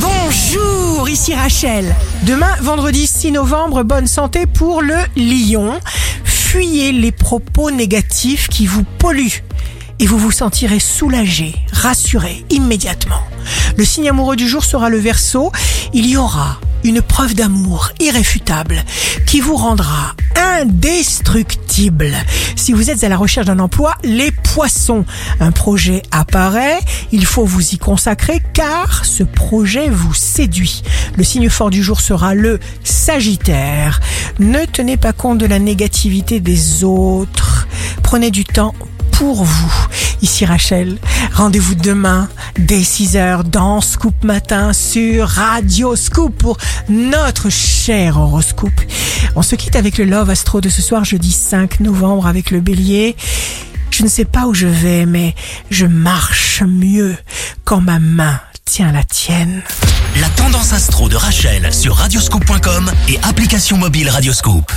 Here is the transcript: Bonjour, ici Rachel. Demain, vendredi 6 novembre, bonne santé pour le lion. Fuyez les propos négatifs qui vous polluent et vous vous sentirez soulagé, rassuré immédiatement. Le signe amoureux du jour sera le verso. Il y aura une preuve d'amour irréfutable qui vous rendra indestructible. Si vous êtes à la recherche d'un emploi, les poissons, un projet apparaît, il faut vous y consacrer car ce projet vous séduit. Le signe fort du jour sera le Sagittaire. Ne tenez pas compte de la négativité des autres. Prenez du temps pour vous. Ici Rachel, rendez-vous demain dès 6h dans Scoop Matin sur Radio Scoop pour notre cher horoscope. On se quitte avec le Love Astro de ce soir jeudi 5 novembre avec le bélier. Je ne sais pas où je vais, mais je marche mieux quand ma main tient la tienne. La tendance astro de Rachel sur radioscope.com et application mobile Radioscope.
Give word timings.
Bonjour, 0.00 1.08
ici 1.08 1.34
Rachel. 1.34 1.94
Demain, 2.22 2.54
vendredi 2.60 3.06
6 3.06 3.32
novembre, 3.32 3.82
bonne 3.82 4.06
santé 4.06 4.46
pour 4.46 4.82
le 4.82 4.96
lion. 5.16 5.80
Fuyez 6.24 6.92
les 6.92 7.10
propos 7.10 7.70
négatifs 7.70 8.48
qui 8.48 8.66
vous 8.66 8.84
polluent 8.98 9.42
et 9.98 10.06
vous 10.06 10.18
vous 10.18 10.30
sentirez 10.30 10.78
soulagé, 10.78 11.54
rassuré 11.72 12.44
immédiatement. 12.50 13.22
Le 13.76 13.84
signe 13.84 14.08
amoureux 14.08 14.36
du 14.36 14.48
jour 14.48 14.64
sera 14.64 14.88
le 14.88 14.98
verso. 14.98 15.50
Il 15.92 16.06
y 16.06 16.16
aura 16.16 16.60
une 16.84 17.02
preuve 17.02 17.34
d'amour 17.34 17.90
irréfutable 18.00 18.84
qui 19.26 19.40
vous 19.40 19.56
rendra 19.56 20.14
indestructible. 20.36 22.12
Si 22.56 22.72
vous 22.72 22.90
êtes 22.90 23.04
à 23.04 23.08
la 23.08 23.16
recherche 23.16 23.46
d'un 23.46 23.58
emploi, 23.58 23.94
les 24.02 24.30
poissons, 24.30 25.04
un 25.40 25.52
projet 25.52 26.02
apparaît, 26.10 26.80
il 27.12 27.24
faut 27.26 27.44
vous 27.44 27.74
y 27.74 27.78
consacrer 27.78 28.42
car 28.52 29.04
ce 29.04 29.22
projet 29.22 29.88
vous 29.88 30.14
séduit. 30.14 30.82
Le 31.16 31.24
signe 31.24 31.48
fort 31.48 31.70
du 31.70 31.82
jour 31.82 32.00
sera 32.00 32.34
le 32.34 32.58
Sagittaire. 32.84 34.00
Ne 34.38 34.64
tenez 34.64 34.96
pas 34.96 35.12
compte 35.12 35.38
de 35.38 35.46
la 35.46 35.58
négativité 35.58 36.40
des 36.40 36.84
autres. 36.84 37.68
Prenez 38.02 38.30
du 38.30 38.44
temps 38.44 38.74
pour 39.12 39.44
vous. 39.44 39.86
Ici 40.20 40.44
Rachel, 40.44 40.98
rendez-vous 41.32 41.76
demain 41.76 42.28
dès 42.58 42.80
6h 42.80 43.44
dans 43.44 43.80
Scoop 43.80 44.24
Matin 44.24 44.72
sur 44.72 45.28
Radio 45.28 45.94
Scoop 45.94 46.36
pour 46.36 46.56
notre 46.88 47.50
cher 47.50 48.18
horoscope. 48.18 48.80
On 49.36 49.42
se 49.42 49.54
quitte 49.54 49.76
avec 49.76 49.96
le 49.98 50.04
Love 50.04 50.30
Astro 50.30 50.60
de 50.60 50.68
ce 50.68 50.82
soir 50.82 51.04
jeudi 51.04 51.30
5 51.30 51.80
novembre 51.80 52.26
avec 52.26 52.50
le 52.50 52.60
bélier. 52.60 53.16
Je 53.90 54.02
ne 54.02 54.08
sais 54.08 54.24
pas 54.24 54.46
où 54.46 54.54
je 54.54 54.66
vais, 54.66 55.06
mais 55.06 55.34
je 55.70 55.86
marche 55.86 56.62
mieux 56.62 57.16
quand 57.64 57.80
ma 57.80 58.00
main 58.00 58.40
tient 58.64 58.90
la 58.90 59.04
tienne. 59.04 59.62
La 60.20 60.28
tendance 60.30 60.72
astro 60.72 61.08
de 61.08 61.16
Rachel 61.16 61.72
sur 61.72 61.94
radioscope.com 61.94 62.90
et 63.08 63.18
application 63.22 63.76
mobile 63.76 64.10
Radioscope. 64.10 64.72